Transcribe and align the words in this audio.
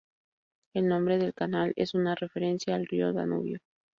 El 0.73 0.87
nombre 0.87 1.19
del 1.19 1.35
canal 1.35 1.73
es 1.75 1.93
una 1.93 2.15
referencia 2.15 2.73
al 2.75 2.87
río 2.87 3.13
Danubio. 3.13 3.59